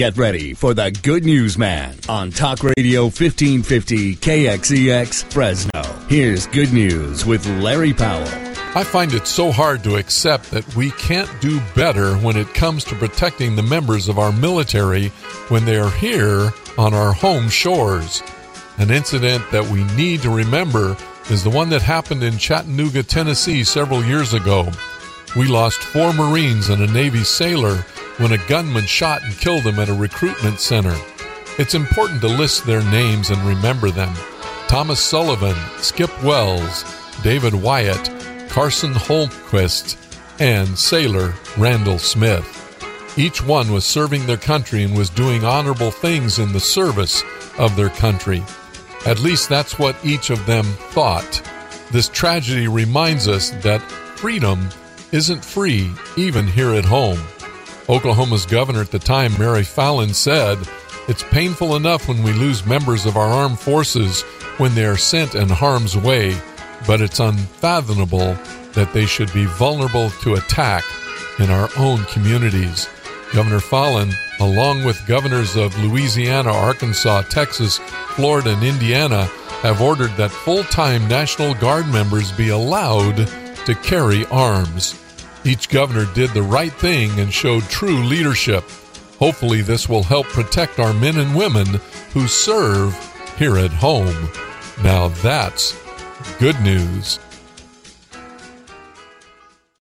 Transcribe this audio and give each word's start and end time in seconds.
get 0.00 0.16
ready 0.16 0.54
for 0.54 0.72
the 0.72 0.90
Good 1.02 1.26
News 1.26 1.58
Man 1.58 1.94
on 2.08 2.30
Talk 2.30 2.64
Radio 2.64 3.02
1550 3.02 4.16
KXEX 4.16 5.30
Fresno. 5.30 5.82
Here's 6.08 6.46
Good 6.46 6.72
News 6.72 7.26
with 7.26 7.46
Larry 7.60 7.92
Powell. 7.92 8.26
I 8.74 8.82
find 8.82 9.12
it 9.12 9.26
so 9.26 9.52
hard 9.52 9.84
to 9.84 9.96
accept 9.96 10.52
that 10.52 10.74
we 10.74 10.90
can't 10.92 11.28
do 11.42 11.60
better 11.74 12.14
when 12.16 12.38
it 12.38 12.54
comes 12.54 12.82
to 12.84 12.94
protecting 12.94 13.54
the 13.56 13.62
members 13.62 14.08
of 14.08 14.18
our 14.18 14.32
military 14.32 15.08
when 15.48 15.66
they 15.66 15.76
are 15.76 15.90
here 15.90 16.50
on 16.78 16.94
our 16.94 17.12
home 17.12 17.50
shores. 17.50 18.22
An 18.78 18.90
incident 18.90 19.44
that 19.50 19.68
we 19.68 19.84
need 19.96 20.22
to 20.22 20.34
remember 20.34 20.96
is 21.28 21.44
the 21.44 21.50
one 21.50 21.68
that 21.68 21.82
happened 21.82 22.22
in 22.22 22.38
Chattanooga, 22.38 23.02
Tennessee 23.02 23.64
several 23.64 24.02
years 24.02 24.32
ago. 24.32 24.66
We 25.36 25.46
lost 25.46 25.82
four 25.82 26.14
Marines 26.14 26.70
and 26.70 26.80
a 26.82 26.90
Navy 26.90 27.22
sailor 27.22 27.84
when 28.20 28.32
a 28.32 28.46
gunman 28.46 28.84
shot 28.84 29.22
and 29.22 29.36
killed 29.38 29.64
them 29.64 29.78
at 29.78 29.88
a 29.88 29.94
recruitment 29.94 30.60
center. 30.60 30.94
It's 31.58 31.74
important 31.74 32.20
to 32.20 32.28
list 32.28 32.66
their 32.66 32.82
names 32.90 33.30
and 33.30 33.40
remember 33.42 33.90
them 33.90 34.14
Thomas 34.68 35.00
Sullivan, 35.00 35.56
Skip 35.78 36.10
Wells, 36.22 36.84
David 37.22 37.54
Wyatt, 37.54 38.10
Carson 38.50 38.92
Holmquist, 38.92 39.96
and 40.38 40.78
sailor 40.78 41.34
Randall 41.58 41.98
Smith. 41.98 42.46
Each 43.16 43.42
one 43.42 43.72
was 43.72 43.84
serving 43.84 44.26
their 44.26 44.36
country 44.36 44.84
and 44.84 44.96
was 44.96 45.10
doing 45.10 45.44
honorable 45.44 45.90
things 45.90 46.38
in 46.38 46.52
the 46.52 46.60
service 46.60 47.24
of 47.58 47.74
their 47.74 47.88
country. 47.88 48.44
At 49.06 49.20
least 49.20 49.48
that's 49.48 49.78
what 49.78 49.96
each 50.04 50.30
of 50.30 50.44
them 50.46 50.64
thought. 50.90 51.42
This 51.90 52.08
tragedy 52.08 52.68
reminds 52.68 53.26
us 53.28 53.50
that 53.62 53.82
freedom 54.16 54.68
isn't 55.10 55.44
free, 55.44 55.90
even 56.16 56.46
here 56.46 56.74
at 56.74 56.84
home. 56.84 57.18
Oklahoma's 57.90 58.46
governor 58.46 58.82
at 58.82 58.92
the 58.92 59.00
time, 59.00 59.36
Mary 59.36 59.64
Fallin, 59.64 60.14
said, 60.14 60.58
It's 61.08 61.24
painful 61.24 61.74
enough 61.74 62.06
when 62.06 62.22
we 62.22 62.32
lose 62.32 62.64
members 62.64 63.04
of 63.04 63.16
our 63.16 63.26
armed 63.26 63.58
forces 63.58 64.22
when 64.58 64.76
they 64.76 64.84
are 64.84 64.96
sent 64.96 65.34
in 65.34 65.48
harm's 65.48 65.96
way, 65.96 66.40
but 66.86 67.00
it's 67.00 67.18
unfathomable 67.18 68.38
that 68.74 68.92
they 68.92 69.06
should 69.06 69.32
be 69.32 69.44
vulnerable 69.44 70.08
to 70.22 70.34
attack 70.34 70.84
in 71.40 71.50
our 71.50 71.68
own 71.76 72.04
communities. 72.04 72.88
Governor 73.32 73.58
Fallin, 73.58 74.12
along 74.38 74.84
with 74.84 75.04
governors 75.08 75.56
of 75.56 75.76
Louisiana, 75.82 76.52
Arkansas, 76.52 77.22
Texas, 77.22 77.78
Florida, 78.14 78.52
and 78.52 78.62
Indiana, 78.62 79.24
have 79.62 79.80
ordered 79.80 80.16
that 80.16 80.30
full 80.30 80.62
time 80.62 81.08
National 81.08 81.54
Guard 81.54 81.88
members 81.88 82.30
be 82.30 82.50
allowed 82.50 83.26
to 83.66 83.74
carry 83.82 84.26
arms. 84.26 84.94
Each 85.44 85.68
governor 85.68 86.06
did 86.14 86.30
the 86.30 86.42
right 86.42 86.72
thing 86.72 87.18
and 87.18 87.32
showed 87.32 87.62
true 87.64 88.04
leadership. 88.04 88.64
Hopefully, 89.18 89.62
this 89.62 89.88
will 89.88 90.02
help 90.02 90.26
protect 90.28 90.78
our 90.78 90.92
men 90.92 91.18
and 91.18 91.34
women 91.34 91.66
who 92.12 92.26
serve 92.26 92.94
here 93.38 93.56
at 93.56 93.70
home. 93.70 94.28
Now 94.82 95.08
that's 95.08 95.74
good 96.38 96.60
news. 96.60 97.18